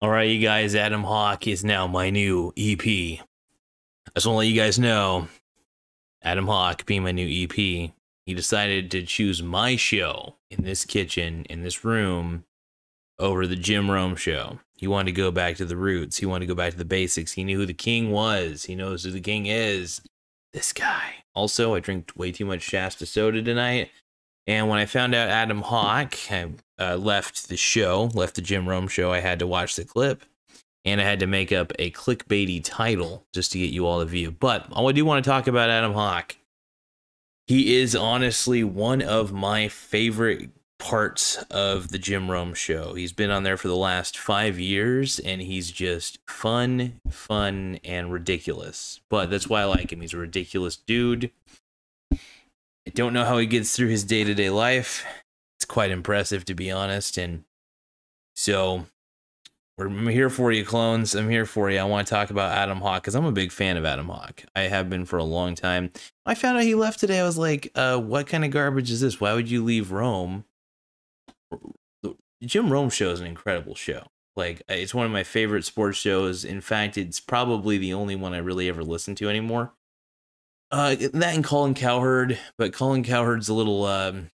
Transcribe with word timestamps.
All 0.00 0.10
right, 0.10 0.30
you 0.30 0.38
guys, 0.38 0.76
Adam 0.76 1.02
Hawk 1.02 1.48
is 1.48 1.64
now 1.64 1.88
my 1.88 2.08
new 2.10 2.52
EP. 2.56 2.86
I 2.86 3.20
just 4.14 4.28
want 4.28 4.34
to 4.34 4.38
let 4.38 4.46
you 4.46 4.54
guys 4.54 4.78
know 4.78 5.26
Adam 6.22 6.46
Hawk 6.46 6.86
being 6.86 7.02
my 7.02 7.10
new 7.10 7.26
EP, 7.26 7.52
he 7.52 8.34
decided 8.34 8.92
to 8.92 9.02
choose 9.02 9.42
my 9.42 9.74
show 9.74 10.36
in 10.52 10.62
this 10.62 10.84
kitchen, 10.84 11.44
in 11.50 11.64
this 11.64 11.84
room, 11.84 12.44
over 13.18 13.44
the 13.44 13.56
Jim 13.56 13.90
Rome 13.90 14.14
show. 14.14 14.60
He 14.76 14.86
wanted 14.86 15.06
to 15.06 15.20
go 15.20 15.32
back 15.32 15.56
to 15.56 15.64
the 15.64 15.76
roots. 15.76 16.18
He 16.18 16.26
wanted 16.26 16.46
to 16.46 16.54
go 16.54 16.54
back 16.54 16.70
to 16.70 16.78
the 16.78 16.84
basics. 16.84 17.32
He 17.32 17.42
knew 17.42 17.58
who 17.58 17.66
the 17.66 17.74
king 17.74 18.12
was. 18.12 18.66
He 18.66 18.76
knows 18.76 19.02
who 19.02 19.10
the 19.10 19.20
king 19.20 19.46
is. 19.46 20.00
This 20.52 20.72
guy. 20.72 21.24
Also, 21.34 21.74
I 21.74 21.80
drank 21.80 22.12
way 22.14 22.30
too 22.30 22.44
much 22.44 22.62
Shasta 22.62 23.04
soda 23.04 23.42
tonight. 23.42 23.90
And 24.48 24.66
when 24.66 24.78
I 24.78 24.86
found 24.86 25.14
out 25.14 25.28
Adam 25.28 25.60
Hawk, 25.60 26.14
uh, 26.80 26.96
left 26.96 27.50
the 27.50 27.56
show, 27.58 28.10
left 28.14 28.34
the 28.34 28.40
Jim 28.40 28.66
Rome 28.66 28.88
show. 28.88 29.12
I 29.12 29.20
had 29.20 29.38
to 29.40 29.46
watch 29.46 29.76
the 29.76 29.84
clip, 29.84 30.24
and 30.86 31.02
I 31.02 31.04
had 31.04 31.20
to 31.20 31.26
make 31.26 31.52
up 31.52 31.70
a 31.78 31.90
clickbaity 31.90 32.62
title 32.64 33.26
just 33.34 33.52
to 33.52 33.58
get 33.58 33.70
you 33.70 33.86
all 33.86 33.98
the 33.98 34.06
view. 34.06 34.30
But 34.30 34.66
I 34.74 34.92
do 34.92 35.04
want 35.04 35.22
to 35.22 35.30
talk 35.30 35.48
about 35.48 35.68
Adam 35.68 35.92
Hawk. 35.92 36.36
He 37.46 37.76
is 37.76 37.94
honestly 37.94 38.64
one 38.64 39.02
of 39.02 39.32
my 39.32 39.68
favorite 39.68 40.48
parts 40.78 41.36
of 41.50 41.90
the 41.90 41.98
Jim 41.98 42.30
Rome 42.30 42.54
show. 42.54 42.94
He's 42.94 43.12
been 43.12 43.30
on 43.30 43.42
there 43.42 43.56
for 43.58 43.68
the 43.68 43.76
last 43.76 44.16
five 44.16 44.58
years, 44.58 45.18
and 45.18 45.42
he's 45.42 45.70
just 45.70 46.20
fun, 46.26 47.00
fun, 47.10 47.80
and 47.84 48.10
ridiculous. 48.10 49.00
But 49.10 49.28
that's 49.28 49.48
why 49.48 49.62
I 49.62 49.64
like 49.64 49.92
him. 49.92 50.00
He's 50.00 50.14
a 50.14 50.18
ridiculous 50.18 50.76
dude. 50.76 51.32
I 52.88 52.90
don't 52.90 53.12
know 53.12 53.24
how 53.24 53.36
he 53.36 53.46
gets 53.46 53.76
through 53.76 53.88
his 53.88 54.02
day 54.02 54.24
to 54.24 54.34
day 54.34 54.48
life 54.48 55.04
it's 55.58 55.64
quite 55.64 55.90
impressive 55.90 56.44
to 56.44 56.54
be 56.54 56.70
honest. 56.70 57.18
And 57.18 57.42
so 58.36 58.86
I'm 59.76 60.06
here 60.06 60.30
for 60.30 60.52
you, 60.52 60.64
clones. 60.64 61.16
I'm 61.16 61.28
here 61.28 61.46
for 61.46 61.68
you. 61.68 61.78
I 61.78 61.84
want 61.84 62.06
to 62.06 62.14
talk 62.14 62.30
about 62.30 62.56
Adam 62.56 62.80
Hawk 62.80 63.02
because 63.02 63.16
I'm 63.16 63.24
a 63.24 63.32
big 63.32 63.50
fan 63.50 63.76
of 63.76 63.84
Adam 63.84 64.08
Hawk. 64.08 64.44
I 64.54 64.62
have 64.62 64.88
been 64.88 65.04
for 65.04 65.18
a 65.18 65.24
long 65.24 65.56
time. 65.56 65.90
I 66.24 66.36
found 66.36 66.58
out 66.58 66.62
he 66.62 66.76
left 66.76 67.00
today. 67.00 67.18
I 67.18 67.24
was 67.24 67.36
like, 67.38 67.72
uh, 67.74 67.98
what 67.98 68.28
kind 68.28 68.44
of 68.44 68.52
garbage 68.52 68.90
is 68.92 69.00
this? 69.00 69.20
Why 69.20 69.34
would 69.34 69.50
you 69.50 69.64
leave 69.64 69.90
Rome? 69.90 70.44
The 72.02 72.14
Jim 72.44 72.72
Rome 72.72 72.90
show 72.90 73.10
is 73.10 73.20
an 73.20 73.26
incredible 73.26 73.74
show. 73.74 74.06
Like, 74.36 74.62
it's 74.68 74.94
one 74.94 75.06
of 75.06 75.10
my 75.10 75.24
favorite 75.24 75.64
sports 75.64 75.98
shows. 75.98 76.44
In 76.44 76.60
fact, 76.60 76.96
it's 76.96 77.18
probably 77.18 77.78
the 77.78 77.94
only 77.94 78.14
one 78.14 78.32
I 78.32 78.38
really 78.38 78.68
ever 78.68 78.84
listen 78.84 79.16
to 79.16 79.28
anymore. 79.28 79.72
Uh, 80.70 80.94
that 80.96 81.34
and 81.34 81.44
Colin 81.44 81.74
Cowherd, 81.74 82.38
but 82.58 82.72
Colin 82.72 83.02
Cowherd's 83.02 83.48
a 83.48 83.54
little 83.54 83.86
um, 83.86 84.30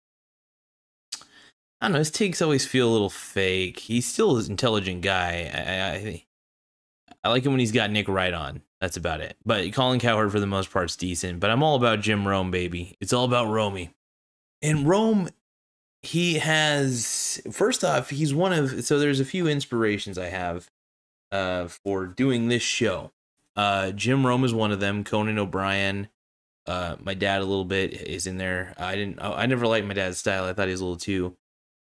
I 1.81 1.87
don't 1.87 1.93
know. 1.93 1.99
His 1.99 2.11
takes 2.11 2.41
always 2.41 2.65
feel 2.65 2.87
a 2.87 2.91
little 2.93 3.09
fake. 3.09 3.79
He's 3.79 4.05
still 4.05 4.37
an 4.37 4.45
intelligent 4.51 5.01
guy. 5.01 5.51
I, 5.51 6.09
I, 6.09 6.25
I 7.23 7.29
like 7.29 7.43
him 7.43 7.53
when 7.53 7.59
he's 7.59 7.71
got 7.71 7.89
Nick 7.89 8.07
Wright 8.07 8.33
on. 8.33 8.61
That's 8.79 8.97
about 8.97 9.19
it. 9.19 9.35
But 9.45 9.73
Colin 9.73 9.99
Cowherd 9.99 10.31
for 10.31 10.39
the 10.39 10.45
most 10.45 10.71
part, 10.71 10.91
is 10.91 10.95
decent. 10.95 11.39
But 11.39 11.49
I'm 11.49 11.63
all 11.63 11.75
about 11.75 12.01
Jim 12.01 12.27
Rome, 12.27 12.51
baby. 12.51 12.95
It's 13.01 13.13
all 13.13 13.25
about 13.25 13.49
Romy. 13.49 13.89
And 14.61 14.87
Rome, 14.87 15.29
he 16.03 16.35
has 16.35 17.41
first 17.51 17.83
off, 17.83 18.11
he's 18.11 18.33
one 18.33 18.53
of 18.53 18.85
so 18.85 18.99
there's 18.99 19.19
a 19.19 19.25
few 19.25 19.47
inspirations 19.47 20.17
I 20.17 20.27
have 20.27 20.69
uh 21.31 21.67
for 21.67 22.05
doing 22.05 22.47
this 22.47 22.63
show. 22.63 23.11
Uh 23.55 23.91
Jim 23.91 24.25
Rome 24.25 24.43
is 24.43 24.53
one 24.53 24.71
of 24.71 24.79
them. 24.79 25.03
Conan 25.03 25.39
O'Brien. 25.39 26.09
Uh 26.67 26.95
my 26.99 27.13
dad 27.13 27.41
a 27.41 27.45
little 27.45 27.65
bit 27.65 27.93
is 27.93 28.27
in 28.27 28.37
there. 28.37 28.73
I 28.77 28.95
didn't 28.95 29.19
I 29.21 29.45
never 29.45 29.67
liked 29.67 29.87
my 29.87 29.93
dad's 29.93 30.17
style. 30.17 30.45
I 30.45 30.53
thought 30.53 30.67
he 30.67 30.71
was 30.71 30.81
a 30.81 30.85
little 30.85 30.97
too 30.99 31.35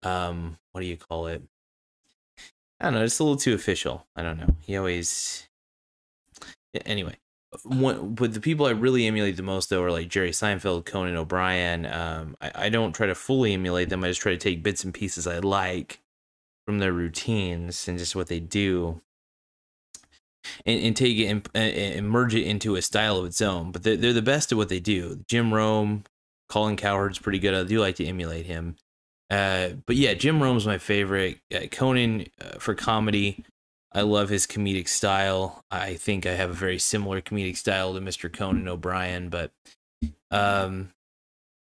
um 0.03 0.59
what 0.73 0.81
do 0.81 0.87
you 0.87 0.97
call 0.97 1.27
it 1.27 1.42
i 2.81 2.84
don't 2.84 2.95
know 2.95 3.05
it's 3.05 3.19
a 3.19 3.25
little 3.25 3.37
too 3.37 3.55
official 3.55 4.06
i 4.17 4.23
don't 4.23 4.39
know 4.39 4.56
he 4.61 4.77
always 4.77 5.48
anyway 6.84 7.17
one, 7.64 8.14
but 8.14 8.33
the 8.33 8.41
people 8.41 8.64
I 8.64 8.70
really 8.70 9.06
emulate 9.06 9.37
the 9.37 9.42
most 9.42 9.69
though 9.69 9.83
are 9.83 9.91
like 9.91 10.08
Jerry 10.08 10.30
Seinfeld, 10.30 10.86
Conan 10.86 11.17
O'Brien. 11.17 11.85
Um, 11.85 12.35
I, 12.41 12.51
I 12.55 12.68
don't 12.70 12.95
try 12.95 13.07
to 13.07 13.14
fully 13.14 13.52
emulate 13.52 13.91
them. 13.91 14.02
I 14.02 14.08
just 14.08 14.23
try 14.23 14.33
to 14.33 14.39
take 14.39 14.63
bits 14.63 14.85
and 14.85 14.95
pieces 14.95 15.27
I 15.27 15.39
like 15.39 16.01
from 16.64 16.79
their 16.79 16.95
routines 16.95 17.86
and 17.89 17.98
just 17.98 18.17
what 18.17 18.29
they 18.29 18.41
do, 18.41 19.02
and, 20.67 20.80
and 20.80 20.97
take 20.97 21.19
it 21.19 21.27
and, 21.27 21.48
and, 21.55 22.08
merge 22.08 22.35
it 22.35 22.45
into 22.45 22.77
a 22.77 22.83
style 22.83 23.17
of 23.17 23.27
its 23.27 23.41
own. 23.41 23.73
But 23.73 23.83
they're, 23.83 23.97
they're 23.97 24.13
the 24.13 24.23
best 24.23 24.53
at 24.53 24.58
what 24.58 24.69
they 24.69 24.80
do. 24.80 25.20
Jim 25.29 25.53
Rome, 25.53 26.05
Colin 26.48 26.77
Cowherd's 26.77 27.19
pretty 27.19 27.39
good. 27.39 27.55
I 27.55 27.64
do 27.64 27.80
like 27.80 27.97
to 27.97 28.07
emulate 28.07 28.47
him. 28.47 28.77
Uh, 29.30 29.70
but 29.86 29.97
yeah, 29.97 30.14
Jim 30.14 30.42
Rome's 30.42 30.67
my 30.67 30.79
favorite. 30.79 31.41
Uh, 31.55 31.67
Conan 31.70 32.27
uh, 32.41 32.58
for 32.58 32.75
comedy, 32.75 33.45
I 33.95 34.03
love 34.03 34.29
his 34.29 34.47
comedic 34.47 34.89
style. 34.89 35.64
I 35.70 35.95
think 35.95 36.27
I 36.27 36.33
have 36.33 36.51
a 36.51 36.55
very 36.55 36.79
similar 36.79 37.20
comedic 37.23 37.57
style 37.57 37.95
to 37.95 38.01
Mr. 38.01 38.33
Conan 38.33 38.69
O'Brien, 38.69 39.29
but 39.30 39.53
um, 40.30 40.91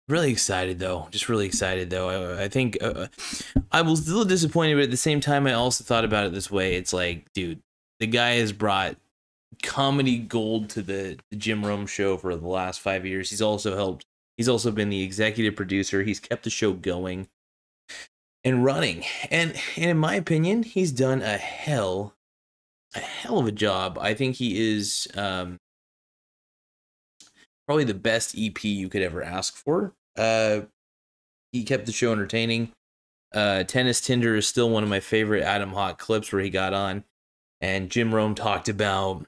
really 0.07 0.31
excited 0.31 0.79
though. 0.79 1.07
Just 1.11 1.29
really 1.29 1.45
excited 1.45 1.89
though. 1.89 2.33
I, 2.33 2.43
I 2.43 2.47
think 2.47 2.77
uh, 2.81 3.07
I 3.71 3.81
was 3.81 4.07
a 4.07 4.09
little 4.09 4.25
disappointed, 4.25 4.75
but 4.75 4.83
at 4.85 4.91
the 4.91 4.97
same 4.97 5.19
time, 5.19 5.47
I 5.47 5.53
also 5.53 5.83
thought 5.83 6.05
about 6.05 6.25
it 6.25 6.33
this 6.33 6.51
way. 6.51 6.75
It's 6.75 6.93
like, 6.93 7.31
dude, 7.33 7.61
the 7.99 8.07
guy 8.07 8.35
has 8.35 8.51
brought 8.51 8.95
comedy 9.63 10.17
gold 10.17 10.69
to 10.69 10.81
the, 10.81 11.17
the 11.31 11.37
Jim 11.37 11.65
Rome 11.65 11.85
show 11.87 12.17
for 12.17 12.35
the 12.35 12.47
last 12.47 12.79
five 12.79 13.05
years. 13.05 13.29
He's 13.29 13.41
also 13.41 13.75
helped. 13.75 14.05
He's 14.37 14.49
also 14.49 14.71
been 14.71 14.89
the 14.89 15.03
executive 15.03 15.55
producer. 15.55 16.03
He's 16.03 16.19
kept 16.19 16.43
the 16.43 16.49
show 16.49 16.73
going 16.73 17.27
and 18.43 18.63
running. 18.63 19.03
And, 19.29 19.53
and 19.75 19.91
in 19.91 19.97
my 19.97 20.15
opinion, 20.15 20.63
he's 20.63 20.91
done 20.91 21.21
a 21.21 21.37
hell, 21.37 22.13
a 22.95 22.99
hell 22.99 23.39
of 23.39 23.47
a 23.47 23.51
job. 23.51 23.97
I 23.99 24.13
think 24.13 24.37
he 24.37 24.75
is 24.77 25.07
um, 25.15 25.57
probably 27.67 27.83
the 27.83 27.93
best 27.93 28.33
EP 28.37 28.63
you 28.63 28.87
could 28.87 29.01
ever 29.01 29.21
ask 29.21 29.55
for. 29.55 29.93
Uh, 30.17 30.61
he 31.51 31.63
kept 31.63 31.85
the 31.85 31.91
show 31.91 32.11
entertaining. 32.11 32.71
Uh, 33.33 33.63
Tennis 33.63 34.01
Tinder 34.01 34.35
is 34.35 34.47
still 34.47 34.69
one 34.69 34.83
of 34.83 34.89
my 34.89 34.99
favorite 34.99 35.43
Adam 35.43 35.71
Hawk 35.71 35.99
clips 35.99 36.31
where 36.31 36.41
he 36.41 36.49
got 36.49 36.73
on, 36.73 37.03
and 37.61 37.89
Jim 37.89 38.13
Rome 38.13 38.35
talked 38.35 38.69
about 38.69 39.25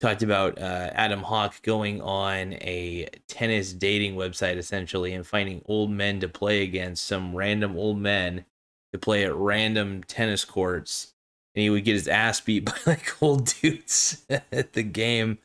talked 0.00 0.22
about 0.22 0.58
uh, 0.58 0.90
Adam 0.92 1.22
Hawk 1.22 1.62
going 1.62 2.00
on 2.02 2.54
a 2.54 3.08
tennis 3.28 3.72
dating 3.72 4.14
website 4.14 4.56
essentially 4.56 5.14
and 5.14 5.26
finding 5.26 5.62
old 5.66 5.90
men 5.90 6.20
to 6.20 6.28
play 6.28 6.62
against 6.62 7.06
some 7.06 7.34
random 7.34 7.76
old 7.76 7.98
men 7.98 8.44
to 8.92 8.98
play 8.98 9.24
at 9.24 9.34
random 9.34 10.02
tennis 10.04 10.44
courts. 10.44 11.14
And 11.54 11.62
he 11.62 11.70
would 11.70 11.84
get 11.84 11.94
his 11.94 12.08
ass 12.08 12.40
beat 12.40 12.64
by 12.66 12.76
like 12.86 13.22
old 13.22 13.46
dudes 13.60 14.26
at 14.52 14.74
the 14.74 14.82
game 14.82 15.38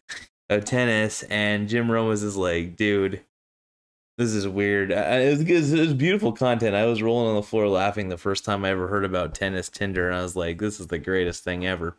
of 0.50 0.66
tennis. 0.66 1.24
And 1.24 1.70
Jim 1.70 1.90
Rome 1.90 2.10
was 2.10 2.22
just 2.22 2.38
like, 2.38 2.76
dude, 2.76 3.24
this 4.18 4.34
is 4.34 4.48
weird. 4.48 4.92
it, 4.92 5.50
was, 5.50 5.74
it 5.74 5.80
was 5.80 5.94
beautiful 5.94 6.32
content. 6.32 6.76
I 6.76 6.86
was 6.86 7.02
rolling 7.02 7.30
on 7.30 7.36
the 7.36 7.44
floor 7.44 7.68
laughing 7.68 8.10
the 8.10 8.18
first 8.18 8.46
time 8.46 8.66
I 8.66 8.70
ever 8.70 8.88
heard 8.88 9.06
about 9.06 9.34
tennis 9.34 9.70
Tinder. 9.70 10.08
And 10.08 10.18
I 10.18 10.22
was 10.22 10.36
like, 10.36 10.60
this 10.60 10.80
is 10.80 10.88
the 10.88 11.00
greatest 11.00 11.44
thing 11.44 11.66
ever. 11.66 11.98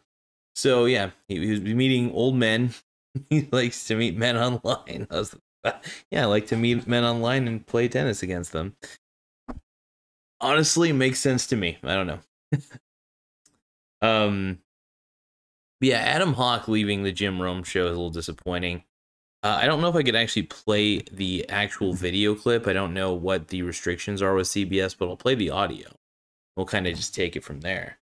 So 0.55 0.85
yeah, 0.85 1.11
he, 1.29 1.39
he 1.39 1.51
was 1.51 1.61
meeting 1.61 2.13
old 2.13 2.37
men. 2.37 2.75
he 3.31 3.49
likes 3.51 3.87
to 3.89 3.97
meet 3.97 4.17
men 4.17 4.37
online. 4.37 5.07
I 5.11 5.15
was, 5.17 5.37
yeah, 6.11 6.23
I 6.23 6.27
like 6.27 6.47
to 6.49 6.57
meet 6.57 6.87
men 6.87 7.05
online 7.05 7.49
and 7.49 7.67
play 7.67 7.89
tennis 7.89 8.23
against 8.23 8.53
them. 8.53 8.77
Honestly, 10.41 10.93
makes 10.93 11.21
sense 11.21 11.47
to 11.49 11.57
me. 11.57 11.79
I 11.85 11.95
don't 11.95 12.07
know. 12.07 12.19
um, 14.03 14.59
yeah, 15.81 15.99
Adam 15.99 16.35
Hawk 16.35 16.69
leaving 16.69 17.03
the 17.03 17.13
Jim 17.13 17.41
Rome 17.41 17.63
show 17.63 17.87
is 17.87 17.91
a 17.91 17.95
little 17.95 18.11
disappointing. 18.11 18.83
Uh, 19.43 19.59
I 19.61 19.67
don't 19.67 19.81
know 19.81 19.89
if 19.89 19.97
I 19.97 20.03
could 20.03 20.15
actually 20.15 20.45
play 20.45 20.99
the 21.11 21.49
actual 21.49 21.95
video 21.95 22.35
clip. 22.35 22.67
I 22.67 22.73
don't 22.73 22.95
know 22.95 23.13
what 23.13 23.49
the 23.49 23.63
restrictions 23.63 24.23
are 24.23 24.35
with 24.35 24.47
CBS, 24.47 24.97
but 24.97 25.09
I'll 25.09 25.17
play 25.17 25.35
the 25.35 25.51
audio. 25.51 25.89
We'll 26.57 26.67
kind 26.67 26.87
of 26.87 26.95
just 26.95 27.15
take 27.15 27.35
it 27.35 27.43
from 27.43 27.61
there 27.61 27.99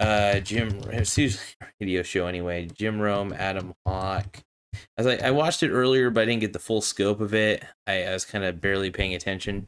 uh 0.00 0.38
Jim 0.40 0.68
it's 0.92 1.16
usually 1.18 1.44
radio 1.80 2.02
show 2.02 2.26
anyway. 2.26 2.68
Jim 2.72 3.00
Rome, 3.00 3.32
Adam 3.32 3.74
Hawk. 3.86 4.38
I 4.74 4.78
was 4.98 5.06
like, 5.06 5.22
I 5.22 5.30
watched 5.30 5.62
it 5.62 5.70
earlier, 5.70 6.10
but 6.10 6.22
I 6.22 6.24
didn't 6.26 6.40
get 6.40 6.52
the 6.52 6.58
full 6.58 6.80
scope 6.80 7.20
of 7.20 7.34
it. 7.34 7.64
I, 7.86 8.04
I 8.04 8.12
was 8.12 8.24
kind 8.24 8.44
of 8.44 8.60
barely 8.60 8.90
paying 8.90 9.14
attention. 9.14 9.66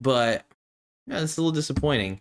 But 0.00 0.44
yeah, 1.06 1.22
it's 1.22 1.36
a 1.36 1.40
little 1.40 1.52
disappointing. 1.52 2.20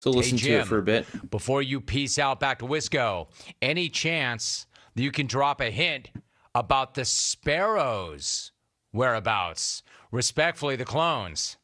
So 0.00 0.10
listen 0.10 0.38
hey, 0.38 0.44
Jim, 0.44 0.52
to 0.52 0.60
it 0.60 0.66
for 0.66 0.78
a 0.78 0.82
bit. 0.82 1.30
Before 1.30 1.60
you 1.60 1.80
peace 1.80 2.18
out 2.18 2.40
back 2.40 2.60
to 2.60 2.66
Wisco, 2.66 3.28
any 3.60 3.88
chance 3.88 4.66
that 4.94 5.02
you 5.02 5.10
can 5.10 5.26
drop 5.26 5.60
a 5.60 5.70
hint 5.70 6.10
about 6.54 6.94
the 6.94 7.04
Sparrows' 7.04 8.52
whereabouts? 8.92 9.82
Respectfully, 10.10 10.76
the 10.76 10.84
clones. 10.84 11.56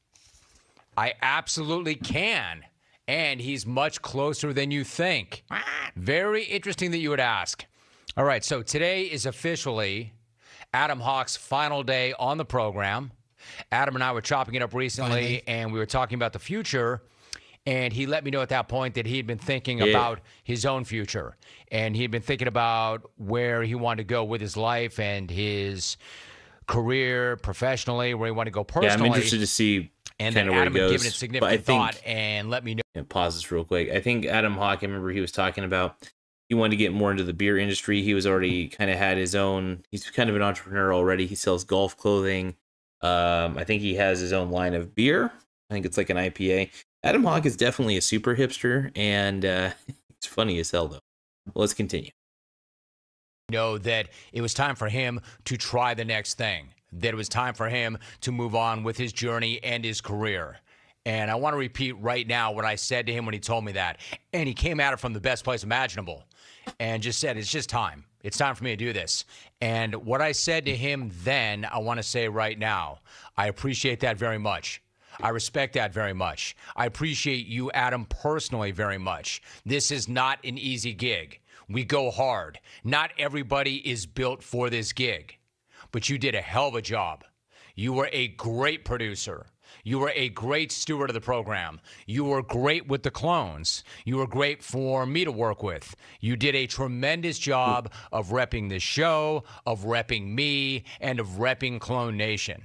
I 0.97 1.15
absolutely 1.23 1.95
can 1.95 2.65
and 3.07 3.41
he's 3.41 3.65
much 3.65 4.03
closer 4.03 4.53
than 4.53 4.71
you 4.71 4.85
think. 4.85 5.43
Very 5.97 6.45
interesting 6.45 6.91
that 6.91 6.99
you 6.99 7.11
would 7.11 7.21
ask. 7.21 7.65
All 8.17 8.25
right, 8.25 8.45
so 8.45 8.63
today 8.63 9.05
is 9.05 9.25
officially 9.25 10.13
Adam 10.75 11.01
Hawk's 11.01 11.37
final 11.37 11.83
day 11.83 12.13
on 12.19 12.37
the 12.37 12.45
program. 12.45 13.13
Adam 13.73 13.95
and 13.95 14.05
I 14.05 14.13
were 14.13 14.21
chopping 14.21 14.57
it 14.57 14.63
up 14.63 14.75
recently, 14.75 15.11
Finally. 15.11 15.43
and 15.47 15.73
we 15.73 15.79
were 15.79 15.87
talking 15.87 16.17
about 16.17 16.35
the 16.35 16.39
future. 16.39 17.03
And 17.69 17.93
he 17.93 18.07
let 18.07 18.25
me 18.25 18.31
know 18.31 18.41
at 18.41 18.49
that 18.49 18.67
point 18.69 18.95
that 18.95 19.05
he 19.07 19.17
had 19.19 19.27
been 19.27 19.39
thinking 19.39 19.79
Yeah. 19.79 19.87
about 19.87 20.21
his 20.43 20.65
own 20.65 20.85
future. 20.85 21.37
And 21.71 21.95
he 21.95 22.03
had 22.03 22.11
been 22.11 22.23
thinking 22.23 22.49
about 22.49 23.11
where 23.17 23.63
he 23.63 23.75
wanted 23.75 23.99
to 23.99 24.05
go 24.05 24.25
with 24.25 24.41
his 24.41 24.57
life 24.57 24.99
and 24.99 25.31
his 25.31 25.97
career 26.67 27.37
professionally, 27.37 28.15
where 28.15 28.27
he 28.29 28.33
wanted 28.33 28.51
to 28.51 28.55
go 28.55 28.65
personally. 28.65 28.91
Yeah. 28.91 29.01
I'm 29.01 29.07
interested 29.07 29.39
to 29.41 29.47
see 29.47 29.91
and 30.21 30.35
then 30.35 30.47
kind 30.47 30.49
of 30.49 30.53
where 30.55 30.63
Adam 30.63 30.77
it 30.77 30.81
had 30.81 30.85
goes. 30.85 30.93
given 30.93 31.07
it 31.09 31.13
significant 31.15 31.65
think, 31.65 31.81
thought 31.81 32.01
and 32.07 32.51
let 32.51 32.65
me 32.65 32.75
know. 32.77 32.83
yeah, 32.95 33.03
pause 33.09 33.35
this 33.35 33.51
real 33.51 33.65
quick. 33.65 33.91
I 33.91 34.01
think 34.01 34.27
Adam 34.27 34.55
Hawk, 34.55 34.79
I 34.83 34.87
remember 34.87 35.11
he 35.11 35.21
was 35.21 35.33
talking 35.33 35.65
about 35.65 35.97
he 36.49 36.55
wanted 36.55 36.71
to 36.71 36.77
get 36.77 36.93
more 36.93 37.11
into 37.11 37.25
the 37.25 37.35
beer 37.35 37.59
industry. 37.59 38.03
He 38.03 38.15
was 38.15 38.27
already 38.27 38.69
kind 38.69 38.91
of 38.91 38.97
had 38.97 39.19
his 39.19 39.35
own. 39.35 39.83
He's 39.91 40.09
kind 40.11 40.31
of 40.31 40.37
an 40.37 40.43
entrepreneur 40.43 40.93
already. 40.95 41.27
He 41.27 41.35
sells 41.35 41.63
golf 41.65 41.97
clothing. 41.97 42.57
Um, 43.03 43.59
I 43.59 43.65
think 43.65 43.83
he 43.83 43.95
has 43.97 44.19
his 44.21 44.33
own 44.33 44.51
line 44.51 44.73
of 44.75 44.95
beer. 44.95 45.31
I 45.71 45.75
think 45.75 45.87
it's 45.87 45.97
like 45.97 46.11
an 46.11 46.17
IPA. 46.17 46.71
Adam 47.03 47.25
Hawk 47.25 47.47
is 47.47 47.57
definitely 47.57 47.97
a 47.97 48.03
super 48.03 48.35
hipster, 48.35 48.91
and 48.97 49.45
uh, 49.45 49.71
it's 50.11 50.27
funny 50.27 50.59
as 50.59 50.71
hell 50.71 50.89
though. 50.89 50.99
Let's 51.55 51.75
continue. 51.75 52.11
know 53.51 53.79
that 53.79 54.09
it 54.33 54.43
was 54.43 54.53
time 54.53 54.77
for 54.77 54.89
him 54.89 55.21
to 55.47 55.57
try 55.57 55.95
the 55.95 56.05
next 56.05 56.35
thing, 56.35 56.69
that 56.93 57.09
it 57.09 57.17
was 57.17 57.29
time 57.29 57.55
for 57.55 57.69
him 57.69 57.97
to 58.21 58.33
move 58.33 58.55
on 58.55 58.83
with 58.83 58.97
his 58.97 59.13
journey 59.13 59.61
and 59.63 59.85
his 59.85 60.01
career. 60.01 60.59
And 61.07 61.31
I 61.31 61.37
want 61.37 61.55
to 61.55 61.59
repeat 61.59 61.93
right 61.93 62.27
now 62.27 62.53
what 62.53 62.67
I 62.67 62.75
said 62.75 63.07
to 63.07 63.13
him 63.15 63.25
when 63.25 63.33
he 63.33 63.41
told 63.41 63.65
me 63.65 63.73
that. 63.73 63.99
And 64.35 64.47
he 64.47 64.53
came 64.53 64.81
at 64.81 64.93
it 64.93 65.01
from 65.01 65.15
the 65.15 65.21
best 65.21 65.45
place 65.45 65.65
imaginable 65.65 66.25
and 66.81 67.03
just 67.03 67.19
said, 67.19 67.39
It's 67.39 67.51
just 67.51 67.71
time. 67.71 68.05
It's 68.23 68.37
time 68.37 68.55
for 68.55 68.65
me 68.65 68.71
to 68.71 68.77
do 68.77 68.93
this. 68.93 69.25
And 69.63 69.95
what 69.95 70.21
I 70.21 70.33
said 70.33 70.67
to 70.67 70.77
him 70.77 71.11
then, 71.23 71.65
I 71.65 71.79
want 71.79 71.99
to 71.99 72.03
say 72.03 72.29
right 72.29 72.59
now, 72.59 72.99
I 73.37 73.47
appreciate 73.47 74.01
that 74.01 74.19
very 74.19 74.39
much. 74.39 74.83
I 75.21 75.31
respect 75.31 75.75
that 75.75 75.93
very 75.93 76.13
much. 76.13 76.57
I 76.77 76.87
appreciate 76.87 77.47
you, 77.47 77.71
Adam, 77.73 78.05
personally 78.05 78.71
very 78.71 78.99
much. 78.99 79.43
This 79.67 79.91
is 79.91 80.09
not 80.09 80.39
an 80.45 80.59
easy 80.59 80.93
gig. 80.93 81.41
We 81.69 81.85
go 81.85 82.11
hard. 82.11 82.61
Not 82.85 83.11
everybody 83.19 83.77
is 83.77 84.07
built 84.07 84.43
for 84.43 84.71
this 84.71 84.93
gig, 84.93 85.37
but 85.93 86.09
you 86.09 86.19
did 86.19 86.35
a 86.35 86.41
hell 86.41 86.69
of 86.69 86.77
a 86.77 86.83
job. 86.83 87.25
You 87.75 87.93
were 87.93 88.09
a 88.13 88.29
great 88.29 88.85
producer. 88.85 89.47
You 89.85 89.99
were 89.99 90.13
a 90.15 90.31
great 90.31 90.73
steward 90.73 91.11
of 91.11 91.15
the 91.15 91.21
program. 91.21 91.81
You 92.07 92.25
were 92.25 92.43
great 92.43 92.89
with 92.89 93.03
the 93.03 93.11
clones. 93.11 93.85
You 94.05 94.17
were 94.17 94.27
great 94.27 94.63
for 94.63 95.05
me 95.05 95.25
to 95.25 95.33
work 95.33 95.63
with. 95.63 95.95
You 96.21 96.37
did 96.37 96.55
a 96.55 96.67
tremendous 96.67 97.39
job 97.39 97.93
of 98.13 98.29
repping 98.29 98.69
the 98.69 98.79
show, 98.79 99.45
of 99.67 99.85
repping 99.85 100.35
me, 100.35 100.85
and 101.01 101.21
of 101.21 101.27
repping 101.39 101.81
Clone 101.81 102.17
Nation. 102.17 102.63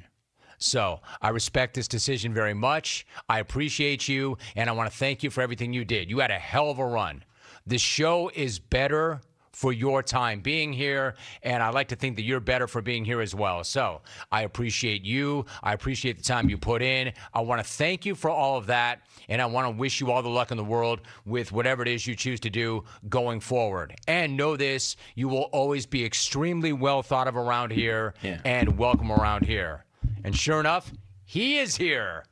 So 0.63 1.01
I 1.21 1.29
respect 1.29 1.73
this 1.73 1.87
decision 1.87 2.33
very 2.33 2.53
much. 2.53 3.05
I 3.27 3.39
appreciate 3.39 4.07
you, 4.07 4.37
and 4.55 4.69
I 4.69 4.73
want 4.73 4.89
to 4.89 4.97
thank 4.97 5.21
you 5.21 5.29
for 5.29 5.41
everything 5.41 5.73
you 5.73 5.83
did. 5.83 6.09
You 6.09 6.19
had 6.19 6.31
a 6.31 6.39
hell 6.39 6.69
of 6.69 6.79
a 6.79 6.85
run. 6.85 7.23
The 7.67 7.77
show 7.77 8.31
is 8.33 8.59
better 8.59 9.21
for 9.51 9.71
your 9.71 10.01
time 10.01 10.39
being 10.39 10.73
here, 10.73 11.13
and 11.43 11.61
I 11.61 11.69
like 11.69 11.89
to 11.89 11.95
think 11.95 12.15
that 12.15 12.23
you're 12.23 12.39
better 12.39 12.65
for 12.65 12.81
being 12.81 13.05
here 13.05 13.21
as 13.21 13.35
well. 13.35 13.63
So 13.63 14.01
I 14.31 14.43
appreciate 14.43 15.03
you. 15.05 15.45
I 15.61 15.73
appreciate 15.73 16.17
the 16.17 16.23
time 16.23 16.49
you 16.49 16.57
put 16.57 16.81
in. 16.81 17.13
I 17.33 17.41
want 17.41 17.61
to 17.61 17.69
thank 17.71 18.03
you 18.05 18.15
for 18.15 18.31
all 18.31 18.57
of 18.57 18.65
that, 18.67 19.01
and 19.29 19.41
I 19.41 19.45
want 19.45 19.67
to 19.67 19.71
wish 19.77 19.99
you 19.99 20.11
all 20.11 20.23
the 20.23 20.29
luck 20.29 20.49
in 20.51 20.57
the 20.57 20.63
world 20.63 21.01
with 21.25 21.51
whatever 21.51 21.83
it 21.83 21.87
is 21.89 22.07
you 22.07 22.15
choose 22.15 22.39
to 22.39 22.49
do 22.49 22.83
going 23.09 23.39
forward. 23.41 23.93
And 24.07 24.35
know 24.37 24.57
this 24.57 24.95
you 25.13 25.27
will 25.27 25.49
always 25.51 25.85
be 25.85 26.03
extremely 26.03 26.73
well 26.73 27.03
thought 27.03 27.27
of 27.27 27.35
around 27.37 27.71
here 27.71 28.15
Yeah. 28.23 28.39
and 28.45 28.77
welcome 28.77 29.11
around 29.11 29.45
here. 29.45 29.85
And 30.23 30.35
sure 30.35 30.59
enough, 30.59 30.91
he 31.25 31.57
is 31.57 31.75
here. 31.75 32.23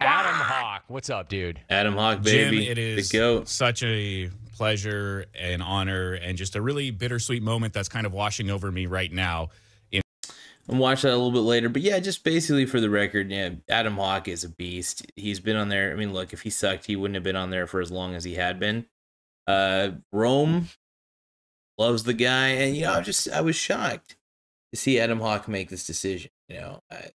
Adam 0.00 0.34
Hawk. 0.34 0.84
What's 0.88 1.10
up, 1.10 1.28
dude? 1.28 1.60
Adam 1.68 1.94
Hawk, 1.94 2.22
Jim, 2.22 2.50
baby, 2.50 2.68
it 2.68 2.78
is 2.78 3.10
the 3.10 3.18
goat. 3.18 3.48
such 3.48 3.82
a 3.82 4.30
pleasure 4.56 5.26
and 5.34 5.62
honor 5.62 6.12
and 6.14 6.38
just 6.38 6.54
a 6.54 6.62
really 6.62 6.90
bittersweet 6.90 7.42
moment 7.42 7.72
that's 7.72 7.88
kind 7.88 8.06
of 8.06 8.12
washing 8.12 8.50
over 8.50 8.70
me 8.70 8.86
right 8.86 9.12
now. 9.12 9.50
I'm 10.66 10.78
watch 10.78 11.02
that 11.02 11.10
a 11.10 11.16
little 11.16 11.30
bit 11.30 11.40
later, 11.40 11.68
but 11.68 11.82
yeah, 11.82 11.98
just 11.98 12.24
basically 12.24 12.64
for 12.64 12.80
the 12.80 12.88
record, 12.88 13.30
yeah, 13.30 13.50
Adam 13.68 13.96
Hawk 13.96 14.28
is 14.28 14.44
a 14.44 14.48
beast. 14.48 15.04
He's 15.14 15.38
been 15.38 15.56
on 15.56 15.68
there. 15.68 15.92
I 15.92 15.94
mean, 15.94 16.14
look, 16.14 16.32
if 16.32 16.40
he 16.40 16.48
sucked, 16.48 16.86
he 16.86 16.96
wouldn't 16.96 17.16
have 17.16 17.22
been 17.22 17.36
on 17.36 17.50
there 17.50 17.66
for 17.66 17.82
as 17.82 17.90
long 17.90 18.14
as 18.14 18.24
he 18.24 18.34
had 18.36 18.58
been. 18.58 18.86
Uh, 19.46 19.90
Rome 20.10 20.70
loves 21.76 22.04
the 22.04 22.14
guy, 22.14 22.48
and 22.48 22.74
you 22.74 22.84
know, 22.84 22.94
I 22.94 23.02
just 23.02 23.28
I 23.30 23.42
was 23.42 23.56
shocked 23.56 24.16
to 24.74 24.80
see 24.80 24.98
Adam 24.98 25.20
Hawk 25.20 25.46
make 25.48 25.68
this 25.68 25.86
decision. 25.86 26.30
You 26.48 26.56
know, 26.56 26.80
I, 26.90 27.10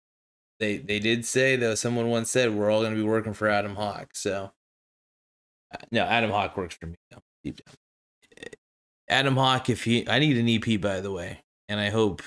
they 0.60 0.78
they 0.78 1.00
did 1.00 1.26
say 1.26 1.56
though, 1.56 1.76
someone 1.76 2.10
once 2.10 2.32
said 2.32 2.54
we're 2.54 2.72
all 2.72 2.82
going 2.82 2.94
to 2.94 3.02
be 3.02 3.08
working 3.08 3.34
for 3.34 3.48
Adam 3.50 3.76
Hawk. 3.76 4.10
So, 4.14 4.52
uh, 5.74 5.78
no, 5.92 6.04
Adam 6.04 6.32
Hawk 6.32 6.56
works 6.58 6.76
for 6.76 6.88
me 6.88 6.96
though, 7.12 7.20
deep 7.44 7.60
down. 7.64 7.76
Adam 9.10 9.36
Hawk, 9.36 9.70
if 9.70 9.84
he, 9.84 10.08
I 10.08 10.20
need 10.20 10.38
an 10.38 10.48
EP 10.48 10.80
by 10.80 11.02
the 11.02 11.12
way, 11.12 11.40
and 11.68 11.80
I 11.80 11.90
hope 11.90 12.22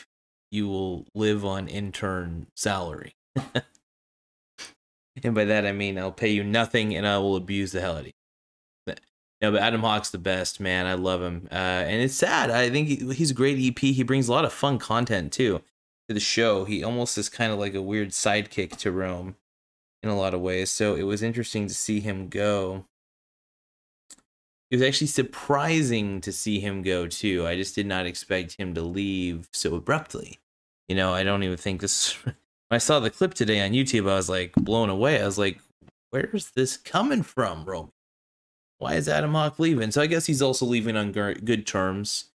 you 0.50 0.68
will 0.68 1.06
live 1.14 1.44
on 1.44 1.68
intern 1.68 2.48
salary. 2.56 3.14
and 5.22 5.34
by 5.34 5.44
that 5.44 5.64
I 5.66 5.72
mean 5.72 5.98
I'll 5.98 6.12
pay 6.12 6.30
you 6.30 6.44
nothing 6.44 6.94
and 6.96 7.06
I 7.06 7.18
will 7.18 7.36
abuse 7.36 7.72
the 7.72 7.80
hell 7.80 7.94
out 7.94 8.00
of 8.00 8.06
you. 8.06 8.12
No, 9.42 9.50
but 9.50 9.60
Adam 9.60 9.80
Hawk's 9.80 10.10
the 10.10 10.18
best, 10.18 10.60
man. 10.60 10.86
I 10.86 10.94
love 10.94 11.20
him. 11.20 11.48
Uh, 11.50 11.54
and 11.54 12.00
it's 12.00 12.14
sad. 12.14 12.48
I 12.50 12.70
think 12.70 12.86
he, 12.88 13.12
he's 13.12 13.32
a 13.32 13.34
great 13.34 13.58
EP. 13.58 13.78
He 13.80 14.04
brings 14.04 14.28
a 14.28 14.32
lot 14.32 14.44
of 14.44 14.52
fun 14.52 14.78
content 14.78 15.32
too 15.32 15.60
to 16.08 16.14
the 16.14 16.20
show. 16.20 16.64
He 16.64 16.84
almost 16.84 17.18
is 17.18 17.28
kind 17.28 17.52
of 17.52 17.58
like 17.58 17.74
a 17.74 17.82
weird 17.82 18.10
sidekick 18.10 18.76
to 18.78 18.92
Rome 18.92 19.34
in 20.02 20.08
a 20.08 20.16
lot 20.16 20.32
of 20.32 20.40
ways. 20.40 20.70
So 20.70 20.94
it 20.94 21.02
was 21.02 21.24
interesting 21.24 21.66
to 21.66 21.74
see 21.74 21.98
him 21.98 22.28
go. 22.28 22.86
It 24.70 24.76
was 24.76 24.86
actually 24.86 25.08
surprising 25.08 26.20
to 26.20 26.32
see 26.32 26.60
him 26.60 26.82
go 26.82 27.08
too. 27.08 27.46
I 27.46 27.56
just 27.56 27.74
did 27.74 27.86
not 27.86 28.06
expect 28.06 28.56
him 28.58 28.74
to 28.74 28.80
leave 28.80 29.48
so 29.52 29.74
abruptly. 29.74 30.38
You 30.88 30.94
know, 30.94 31.12
I 31.12 31.24
don't 31.24 31.42
even 31.42 31.58
think 31.58 31.80
this. 31.80 32.16
When 32.68 32.76
I 32.76 32.78
saw 32.78 33.00
the 33.00 33.10
clip 33.10 33.34
today 33.34 33.60
on 33.60 33.72
YouTube, 33.72 34.10
I 34.10 34.14
was 34.14 34.30
like 34.30 34.54
blown 34.54 34.88
away. 34.88 35.20
I 35.20 35.26
was 35.26 35.36
like, 35.36 35.60
"Where's 36.08 36.52
this 36.52 36.78
coming 36.78 37.22
from, 37.22 37.66
Romy? 37.66 37.90
Why 38.82 38.94
is 38.94 39.08
Adam 39.08 39.32
Hawk 39.32 39.58
leaving?" 39.58 39.90
So 39.90 40.02
I 40.02 40.06
guess 40.06 40.26
he's 40.26 40.42
also 40.42 40.66
leaving 40.66 40.96
on 40.96 41.12
good 41.12 41.66
terms. 41.66 42.26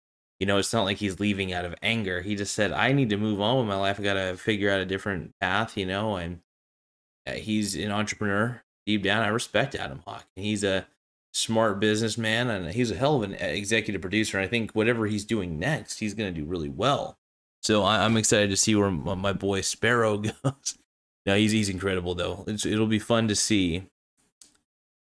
You 0.40 0.46
know, 0.46 0.58
it's 0.58 0.72
not 0.72 0.84
like 0.84 0.98
he's 0.98 1.19
leaving 1.19 1.52
out 1.52 1.64
of 1.64 1.75
anger. 1.82 2.22
He 2.22 2.37
just 2.37 2.54
said, 2.54 2.72
"I 2.72 2.93
need 2.93 3.10
to 3.10 3.16
move 3.16 3.40
on 3.40 3.58
with 3.58 3.66
my 3.66 3.76
life. 3.76 4.00
I 4.00 4.02
got 4.02 4.14
to 4.14 4.37
figure 4.37 4.70
out 4.70 4.81
a 4.81 4.87
different 4.87 5.34
path." 5.40 5.76
You 5.76 5.87
know, 5.87 6.16
and 6.16 6.40
uh, 7.26 7.32
he's 7.32 7.75
an 7.75 7.90
entrepreneur 7.90 8.62
deep 8.87 9.02
down. 9.02 9.22
I 9.22 9.28
respect 9.28 9.75
Adam 9.75 10.00
Hawk. 10.06 10.25
He's 10.37 10.64
a 10.64 10.87
smart 11.36 11.79
businessman 11.79 12.48
and 12.48 12.70
he's 12.70 12.91
a 12.91 12.96
hell 12.96 13.17
of 13.17 13.22
an 13.22 13.34
executive 13.34 14.00
producer. 14.00 14.38
And 14.38 14.46
I 14.46 14.48
think 14.48 14.72
whatever 14.72 15.06
he's 15.06 15.24
doing 15.24 15.58
next, 15.58 15.98
he's 15.98 16.15
going 16.15 16.32
to 16.32 16.41
do 16.41 16.46
really 16.46 16.70
well. 16.70 17.19
So 17.62 17.82
I, 17.82 18.05
I'm 18.05 18.17
excited 18.17 18.50
to 18.50 18.56
see 18.56 18.74
where 18.74 18.91
my, 18.91 19.32
boy 19.32 19.60
Sparrow 19.60 20.17
goes. 20.44 20.79
no, 21.26 21.36
he's 21.36 21.53
he's 21.53 21.69
incredible 21.69 22.15
though. 22.15 22.44
It's, 22.46 22.65
it'll 22.65 22.86
be 22.86 22.98
fun 22.98 23.29
to 23.29 23.36
see 23.36 23.86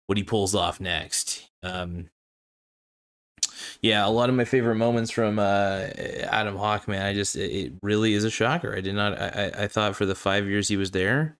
what 0.07 0.17
he 0.17 0.23
pulls 0.23 0.55
off 0.55 0.79
next. 0.79 1.49
Um, 1.63 2.09
yeah, 3.81 4.05
a 4.05 4.09
lot 4.09 4.29
of 4.29 4.35
my 4.35 4.45
favorite 4.45 4.75
moments 4.75 5.11
from 5.11 5.39
uh, 5.39 5.87
Adam 6.23 6.55
Hawkman. 6.55 7.03
I 7.03 7.13
just 7.13 7.35
it, 7.35 7.51
it 7.51 7.73
really 7.81 8.13
is 8.13 8.23
a 8.23 8.29
shocker. 8.29 8.75
I 8.75 8.81
did 8.81 8.95
not. 8.95 9.19
I, 9.19 9.51
I 9.59 9.67
thought 9.67 9.95
for 9.95 10.05
the 10.05 10.15
five 10.15 10.47
years 10.47 10.67
he 10.67 10.77
was 10.77 10.91
there, 10.91 11.37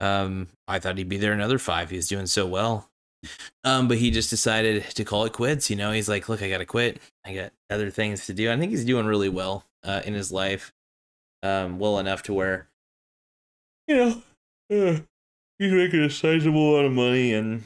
um, 0.00 0.48
I 0.66 0.78
thought 0.78 0.98
he'd 0.98 1.08
be 1.08 1.18
there 1.18 1.32
another 1.32 1.58
five. 1.58 1.90
He's 1.90 2.08
doing 2.08 2.26
so 2.26 2.46
well. 2.46 2.88
Um, 3.64 3.88
but 3.88 3.98
he 3.98 4.12
just 4.12 4.30
decided 4.30 4.84
to 4.90 5.04
call 5.04 5.24
it 5.24 5.32
quits. 5.32 5.70
You 5.70 5.76
know, 5.76 5.90
he's 5.90 6.08
like, 6.08 6.28
look, 6.28 6.40
I 6.42 6.48
got 6.48 6.58
to 6.58 6.66
quit. 6.66 7.00
I 7.26 7.34
got 7.34 7.52
other 7.68 7.90
things 7.90 8.26
to 8.26 8.32
do. 8.32 8.50
I 8.50 8.56
think 8.56 8.70
he's 8.70 8.84
doing 8.84 9.06
really 9.06 9.28
well 9.28 9.64
uh, 9.84 10.02
in 10.04 10.14
his 10.14 10.30
life, 10.30 10.72
um, 11.42 11.78
well 11.78 11.98
enough 11.98 12.22
to 12.24 12.32
where, 12.32 12.68
you 13.88 13.96
know, 13.96 14.22
uh, 14.70 15.00
he's 15.58 15.72
making 15.72 16.00
a 16.00 16.10
sizable 16.10 16.74
amount 16.76 16.86
of 16.86 16.92
money 16.92 17.34
and 17.34 17.64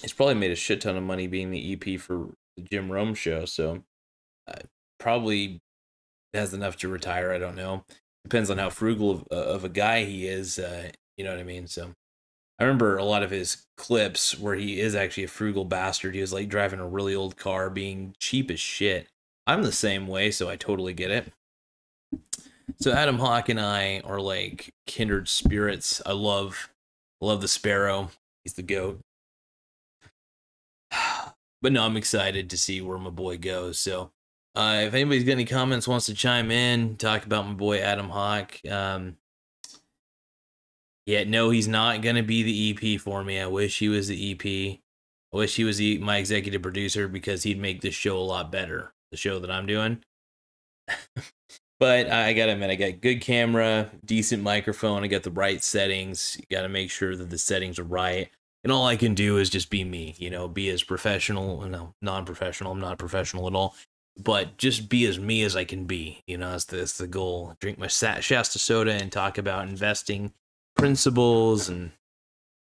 he's 0.00 0.12
probably 0.12 0.34
made 0.34 0.50
a 0.50 0.56
shit 0.56 0.80
ton 0.80 0.96
of 0.96 1.02
money 1.02 1.26
being 1.26 1.50
the 1.50 1.72
EP 1.72 2.00
for 2.00 2.30
the 2.56 2.62
Jim 2.62 2.90
Rome 2.90 3.14
show. 3.14 3.44
So 3.44 3.82
uh, 4.48 4.60
probably 4.98 5.60
has 6.34 6.54
enough 6.54 6.76
to 6.78 6.88
retire. 6.88 7.32
I 7.32 7.38
don't 7.38 7.56
know. 7.56 7.84
Depends 8.24 8.50
on 8.50 8.58
how 8.58 8.70
frugal 8.70 9.10
of, 9.10 9.24
uh, 9.30 9.34
of 9.34 9.64
a 9.64 9.68
guy 9.68 10.04
he 10.04 10.26
is. 10.26 10.58
Uh, 10.58 10.90
you 11.16 11.24
know 11.24 11.30
what 11.30 11.40
I 11.40 11.44
mean? 11.44 11.66
So 11.66 11.92
I 12.58 12.64
remember 12.64 12.96
a 12.96 13.04
lot 13.04 13.22
of 13.22 13.30
his 13.30 13.66
clips 13.76 14.38
where 14.38 14.54
he 14.54 14.80
is 14.80 14.94
actually 14.94 15.24
a 15.24 15.28
frugal 15.28 15.64
bastard. 15.64 16.14
He 16.14 16.20
was 16.20 16.32
like 16.32 16.48
driving 16.48 16.80
a 16.80 16.88
really 16.88 17.14
old 17.14 17.36
car, 17.36 17.70
being 17.70 18.14
cheap 18.18 18.50
as 18.50 18.60
shit. 18.60 19.08
I'm 19.46 19.62
the 19.62 19.72
same 19.72 20.06
way, 20.06 20.30
so 20.30 20.48
I 20.48 20.56
totally 20.56 20.92
get 20.92 21.10
it. 21.10 21.32
So 22.78 22.92
Adam 22.92 23.18
Hawk 23.18 23.48
and 23.48 23.60
I 23.60 24.00
are 24.00 24.20
like 24.20 24.72
kindred 24.86 25.28
spirits. 25.28 26.00
I 26.04 26.12
love 26.12 26.68
love 27.20 27.40
the 27.40 27.48
sparrow. 27.48 28.10
He's 28.44 28.54
the 28.54 28.62
goat. 28.62 29.00
But 31.62 31.72
no, 31.72 31.84
I'm 31.84 31.96
excited 31.96 32.50
to 32.50 32.58
see 32.58 32.80
where 32.80 32.98
my 32.98 33.10
boy 33.10 33.38
goes. 33.38 33.78
So 33.78 34.12
uh, 34.54 34.82
if 34.86 34.94
anybody's 34.94 35.24
got 35.24 35.32
any 35.32 35.44
comments, 35.44 35.88
wants 35.88 36.06
to 36.06 36.14
chime 36.14 36.50
in, 36.50 36.96
talk 36.96 37.24
about 37.26 37.46
my 37.46 37.54
boy 37.54 37.78
Adam 37.80 38.08
Hawk, 38.08 38.58
um, 38.70 39.16
Yeah, 41.06 41.24
no, 41.24 41.50
he's 41.50 41.68
not 41.68 42.02
gonna 42.02 42.22
be 42.22 42.42
the 42.42 42.94
EP 42.94 43.00
for 43.00 43.24
me. 43.24 43.40
I 43.40 43.46
wish 43.46 43.78
he 43.78 43.88
was 43.88 44.08
the 44.08 44.32
EP. 44.32 44.80
I 45.32 45.36
wish 45.36 45.56
he 45.56 45.64
was 45.64 45.78
the, 45.78 45.98
my 45.98 46.18
executive 46.18 46.62
producer 46.62 47.08
because 47.08 47.42
he'd 47.42 47.60
make 47.60 47.80
this 47.80 47.94
show 47.94 48.16
a 48.18 48.20
lot 48.20 48.52
better. 48.52 48.94
The 49.10 49.16
show 49.16 49.38
that 49.40 49.50
I'm 49.50 49.66
doing. 49.66 50.02
but 51.80 52.10
I 52.10 52.32
gotta 52.32 52.52
admit, 52.52 52.70
I 52.70 52.74
got 52.76 53.00
good 53.00 53.20
camera, 53.20 53.90
decent 54.04 54.42
microphone. 54.42 55.04
I 55.04 55.08
got 55.08 55.22
the 55.24 55.30
right 55.30 55.62
settings. 55.62 56.36
You 56.38 56.44
gotta 56.56 56.68
make 56.68 56.90
sure 56.90 57.16
that 57.16 57.30
the 57.30 57.38
settings 57.38 57.78
are 57.78 57.84
right. 57.84 58.30
And 58.62 58.72
all 58.72 58.86
I 58.86 58.96
can 58.96 59.14
do 59.14 59.38
is 59.38 59.48
just 59.48 59.70
be 59.70 59.84
me, 59.84 60.14
you 60.18 60.28
know, 60.28 60.46
be 60.46 60.68
as 60.68 60.82
professional, 60.82 61.62
no, 61.62 61.94
non-professional. 62.02 62.72
I'm 62.72 62.80
not 62.80 62.98
professional 62.98 63.46
at 63.46 63.54
all, 63.54 63.74
but 64.18 64.58
just 64.58 64.88
be 64.88 65.06
as 65.06 65.18
me 65.18 65.42
as 65.42 65.56
I 65.56 65.64
can 65.64 65.86
be. 65.86 66.22
You 66.26 66.36
know, 66.36 66.50
that's 66.50 66.66
the, 66.66 66.76
that's 66.76 66.98
the 66.98 67.06
goal. 67.06 67.56
Drink 67.60 67.78
my 67.78 67.86
Shasta 67.86 68.58
soda 68.58 68.92
and 68.92 69.10
talk 69.10 69.38
about 69.38 69.68
investing 69.68 70.32
principles 70.76 71.68
and 71.68 71.92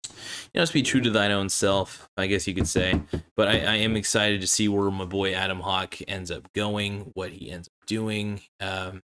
you 0.09 0.59
know, 0.59 0.61
just 0.61 0.73
be 0.73 0.83
true 0.83 1.01
to 1.01 1.09
thine 1.09 1.31
own 1.31 1.49
self, 1.49 2.09
I 2.17 2.27
guess 2.27 2.47
you 2.47 2.53
could 2.53 2.67
say. 2.67 2.99
But 3.35 3.47
I, 3.47 3.51
I 3.59 3.75
am 3.75 3.95
excited 3.95 4.41
to 4.41 4.47
see 4.47 4.67
where 4.67 4.89
my 4.91 5.05
boy 5.05 5.33
Adam 5.33 5.59
Hawk 5.59 5.95
ends 6.07 6.31
up 6.31 6.51
going, 6.53 7.11
what 7.13 7.31
he 7.31 7.51
ends 7.51 7.67
up 7.67 7.87
doing. 7.87 8.41
Um, 8.59 9.03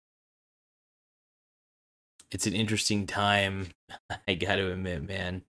it's 2.31 2.47
an 2.47 2.53
interesting 2.53 3.07
time. 3.07 3.67
I 4.27 4.33
got 4.33 4.55
to 4.55 4.71
admit, 4.71 5.07
man. 5.07 5.43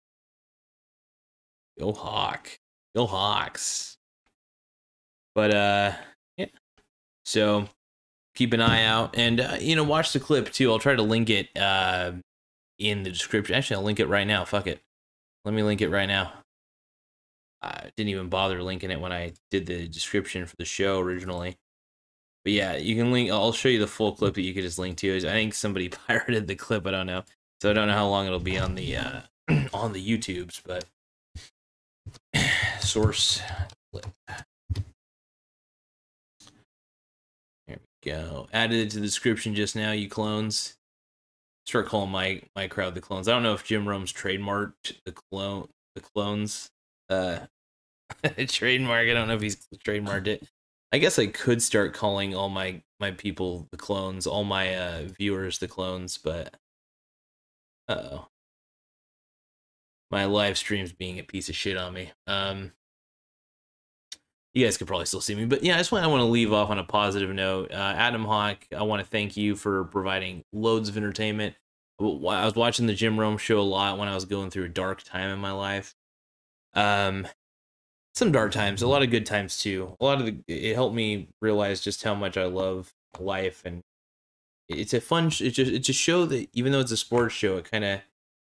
Go 1.78 1.92
Hawk. 1.92 2.58
Go 2.94 3.06
Hawks. 3.06 3.96
But 5.34 5.54
uh 5.54 5.92
yeah. 6.36 6.46
So 7.24 7.68
keep 8.34 8.52
an 8.52 8.60
eye 8.60 8.84
out 8.84 9.16
and 9.16 9.40
uh, 9.40 9.56
you 9.60 9.76
know 9.76 9.84
watch 9.84 10.12
the 10.12 10.20
clip 10.20 10.52
too. 10.52 10.70
I'll 10.70 10.78
try 10.78 10.94
to 10.94 11.02
link 11.02 11.30
it 11.30 11.56
uh 11.56 12.12
in 12.78 13.02
the 13.02 13.10
description. 13.10 13.54
Actually, 13.54 13.76
I'll 13.76 13.82
link 13.84 14.00
it 14.00 14.08
right 14.08 14.26
now. 14.26 14.44
Fuck 14.44 14.66
it. 14.66 14.80
Let 15.44 15.54
me 15.54 15.62
link 15.62 15.80
it 15.80 15.90
right 15.90 16.06
now. 16.06 16.32
I 17.62 17.90
didn't 17.96 18.10
even 18.10 18.28
bother 18.28 18.62
linking 18.62 18.90
it 18.90 19.00
when 19.00 19.12
I 19.12 19.32
did 19.50 19.66
the 19.66 19.88
description 19.88 20.44
for 20.46 20.56
the 20.56 20.64
show 20.64 21.00
originally. 21.00 21.56
But 22.44 22.52
yeah, 22.52 22.76
you 22.76 22.94
can 22.94 23.10
link. 23.10 23.30
I'll 23.30 23.52
show 23.52 23.70
you 23.70 23.78
the 23.78 23.86
full 23.86 24.12
clip 24.12 24.34
that 24.34 24.42
you 24.42 24.52
could 24.52 24.62
just 24.64 24.78
link 24.78 24.98
to. 24.98 25.16
I 25.16 25.20
think 25.20 25.54
somebody 25.54 25.88
pirated 26.08 26.46
the 26.46 26.54
clip. 26.54 26.86
I 26.86 26.90
don't 26.90 27.06
know, 27.06 27.24
so 27.60 27.70
I 27.70 27.72
don't 27.72 27.88
know 27.88 27.94
how 27.94 28.08
long 28.08 28.26
it'll 28.26 28.38
be 28.38 28.58
on 28.58 28.74
the 28.74 28.96
uh, 28.96 29.20
on 29.72 29.92
the 29.92 30.06
YouTubes. 30.06 30.60
But 30.66 30.84
source. 32.84 33.40
There 33.92 34.04
we 37.68 37.76
go. 38.04 38.48
Added 38.52 38.78
it 38.78 38.90
to 38.90 38.96
the 38.96 39.06
description 39.06 39.54
just 39.54 39.74
now, 39.74 39.92
you 39.92 40.08
clones. 40.08 40.76
Start 41.66 41.86
calling 41.86 42.10
my 42.10 42.42
my 42.54 42.68
crowd 42.68 42.94
the 42.94 43.00
clones. 43.00 43.26
I 43.26 43.32
don't 43.32 43.42
know 43.42 43.54
if 43.54 43.64
Jim 43.64 43.88
Rome's 43.88 44.12
trademarked 44.12 45.00
the 45.04 45.12
clone 45.12 45.68
the 45.94 46.00
clones 46.00 46.70
uh 47.08 47.40
trademark. 48.48 49.08
I 49.08 49.14
don't 49.14 49.28
know 49.28 49.34
if 49.34 49.40
he's 49.42 49.66
trademarked 49.84 50.26
it. 50.26 50.46
I 50.92 50.98
guess 50.98 51.18
I 51.18 51.26
could 51.26 51.62
start 51.62 51.94
calling 51.94 52.34
all 52.34 52.50
my 52.50 52.82
my 53.00 53.12
people 53.12 53.66
the 53.70 53.78
clones, 53.78 54.26
all 54.26 54.44
my 54.44 54.76
uh 54.76 55.02
viewers 55.18 55.58
the 55.58 55.68
clones, 55.68 56.18
but 56.18 56.54
uh 57.88 58.08
oh 58.12 58.28
my 60.10 60.24
live 60.24 60.56
streams 60.58 60.92
being 60.92 61.18
a 61.18 61.24
piece 61.24 61.48
of 61.48 61.56
shit 61.56 61.76
on 61.76 61.94
me. 61.94 62.12
Um, 62.26 62.72
you 64.54 64.64
guys 64.64 64.76
could 64.76 64.86
probably 64.86 65.06
still 65.06 65.20
see 65.20 65.34
me, 65.34 65.46
but 65.46 65.64
yeah, 65.64 65.74
I 65.74 65.78
just 65.78 65.90
want 65.90 66.04
I 66.04 66.08
want 66.08 66.20
to 66.20 66.26
leave 66.26 66.52
off 66.52 66.70
on 66.70 66.78
a 66.78 66.84
positive 66.84 67.30
note. 67.30 67.72
Uh, 67.72 67.94
Adam 67.96 68.24
Hawk, 68.24 68.58
I 68.76 68.84
want 68.84 69.02
to 69.02 69.08
thank 69.08 69.36
you 69.36 69.56
for 69.56 69.84
providing 69.84 70.44
loads 70.52 70.88
of 70.88 70.96
entertainment. 70.96 71.56
I 72.00 72.04
was 72.04 72.54
watching 72.54 72.86
the 72.86 72.94
Jim 72.94 73.18
Rome 73.18 73.38
show 73.38 73.60
a 73.60 73.62
lot 73.62 73.98
when 73.98 74.08
I 74.08 74.14
was 74.14 74.24
going 74.24 74.50
through 74.50 74.64
a 74.64 74.68
dark 74.68 75.02
time 75.02 75.30
in 75.30 75.38
my 75.38 75.52
life. 75.52 75.94
Um, 76.74 77.26
some 78.14 78.30
dark 78.30 78.52
times, 78.52 78.82
a 78.82 78.86
lot 78.88 79.02
of 79.02 79.10
good 79.10 79.26
times 79.26 79.58
too. 79.58 79.96
A 80.00 80.04
lot 80.04 80.20
of 80.20 80.26
the, 80.26 80.38
it 80.46 80.74
helped 80.74 80.94
me 80.94 81.28
realize 81.40 81.80
just 81.80 82.04
how 82.04 82.14
much 82.14 82.36
I 82.36 82.44
love 82.44 82.92
life, 83.18 83.62
and 83.64 83.82
it's 84.68 84.94
a 84.94 85.00
fun. 85.00 85.26
It's 85.26 85.38
just 85.38 85.72
it's 85.72 85.88
a 85.88 85.92
show 85.92 86.26
that 86.26 86.48
even 86.52 86.70
though 86.70 86.80
it's 86.80 86.92
a 86.92 86.96
sports 86.96 87.34
show, 87.34 87.56
it 87.56 87.70
kind 87.70 87.84
of 87.84 88.00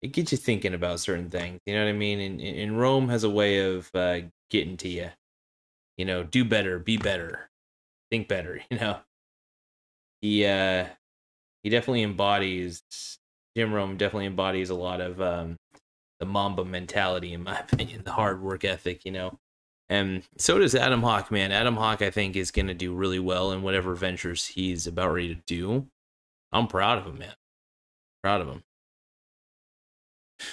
it 0.07 0.13
gets 0.13 0.31
you 0.31 0.37
thinking 0.37 0.73
about 0.73 1.01
certain 1.01 1.29
things. 1.29 1.59
You 1.65 1.75
know 1.75 1.83
what 1.83 1.89
I 1.89 1.93
mean? 1.93 2.19
And, 2.21 2.39
and 2.41 2.79
Rome 2.79 3.09
has 3.09 3.25
a 3.25 3.29
way 3.29 3.59
of 3.59 3.93
uh, 3.93 4.21
getting 4.49 4.77
to 4.77 4.87
you. 4.87 5.09
You 5.97 6.05
know, 6.05 6.23
do 6.23 6.45
better, 6.45 6.79
be 6.79 6.97
better, 6.97 7.49
think 8.09 8.27
better. 8.27 8.61
You 8.71 8.77
know, 8.79 8.99
he 10.21 10.45
uh, 10.45 10.85
he 11.61 11.69
definitely 11.69 12.03
embodies 12.03 12.81
Jim 13.55 13.73
Rome. 13.73 13.97
Definitely 13.97 14.27
embodies 14.27 14.69
a 14.69 14.75
lot 14.75 15.01
of 15.01 15.21
um, 15.21 15.57
the 16.21 16.25
Mamba 16.25 16.63
mentality, 16.63 17.33
in 17.33 17.43
my 17.43 17.59
opinion, 17.71 18.03
the 18.05 18.13
hard 18.13 18.41
work 18.41 18.63
ethic. 18.63 19.03
You 19.03 19.11
know, 19.11 19.39
and 19.89 20.23
so 20.37 20.57
does 20.57 20.73
Adam 20.73 21.03
Hawk. 21.03 21.31
Man, 21.31 21.51
Adam 21.51 21.75
Hawk, 21.75 22.01
I 22.01 22.11
think, 22.11 22.37
is 22.37 22.51
to 22.51 22.73
do 22.73 22.93
really 22.93 23.19
well 23.19 23.51
in 23.51 23.61
whatever 23.61 23.93
ventures 23.93 24.45
he's 24.45 24.87
about 24.87 25.11
ready 25.11 25.35
to 25.35 25.41
do. 25.45 25.87
I'm 26.53 26.67
proud 26.67 26.97
of 26.97 27.05
him, 27.05 27.17
man. 27.17 27.35
Proud 28.23 28.39
of 28.39 28.47
him. 28.47 28.63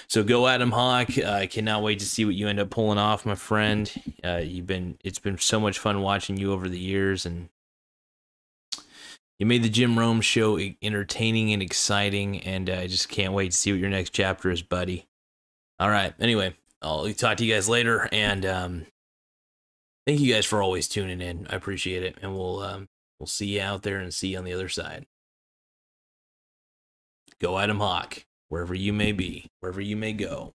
So 0.07 0.23
go 0.23 0.47
Adam 0.47 0.71
Hawk. 0.71 1.17
I 1.19 1.47
cannot 1.47 1.83
wait 1.83 1.99
to 1.99 2.05
see 2.05 2.25
what 2.25 2.35
you 2.35 2.47
end 2.47 2.59
up 2.59 2.69
pulling 2.69 2.97
off, 2.97 3.25
my 3.25 3.35
friend. 3.35 3.91
Uh, 4.23 4.41
you've 4.43 4.67
been 4.67 4.97
it's 5.03 5.19
been 5.19 5.37
so 5.37 5.59
much 5.59 5.79
fun 5.79 6.01
watching 6.01 6.37
you 6.37 6.51
over 6.51 6.67
the 6.67 6.79
years, 6.79 7.25
and 7.25 7.49
you 9.37 9.45
made 9.45 9.63
the 9.63 9.69
Jim 9.69 9.97
Rome 9.97 10.21
show 10.21 10.59
entertaining 10.81 11.53
and 11.53 11.61
exciting, 11.61 12.39
and 12.41 12.69
uh, 12.69 12.73
I 12.73 12.87
just 12.87 13.09
can't 13.09 13.33
wait 13.33 13.51
to 13.51 13.57
see 13.57 13.71
what 13.71 13.81
your 13.81 13.89
next 13.89 14.11
chapter 14.11 14.49
is, 14.49 14.61
buddy. 14.61 15.07
All 15.79 15.89
right. 15.89 16.13
Anyway, 16.19 16.55
I'll 16.81 17.11
talk 17.13 17.37
to 17.37 17.45
you 17.45 17.53
guys 17.53 17.69
later, 17.69 18.07
and 18.11 18.45
um, 18.45 18.85
thank 20.07 20.19
you 20.19 20.33
guys 20.33 20.45
for 20.45 20.61
always 20.63 20.87
tuning 20.87 21.21
in. 21.21 21.47
I 21.49 21.55
appreciate 21.55 22.03
it, 22.03 22.17
and 22.21 22.35
we'll 22.35 22.61
um, 22.61 22.87
we'll 23.19 23.27
see 23.27 23.55
you 23.55 23.61
out 23.61 23.83
there 23.83 23.99
and 23.99 24.13
see 24.13 24.29
you 24.29 24.37
on 24.37 24.45
the 24.45 24.53
other 24.53 24.69
side. 24.69 25.05
Go 27.39 27.59
Adam 27.59 27.79
Hawk 27.79 28.25
wherever 28.49 28.73
you 28.73 28.93
may 28.93 29.11
be, 29.11 29.47
wherever 29.59 29.81
you 29.81 29.95
may 29.95 30.13
go. 30.13 30.53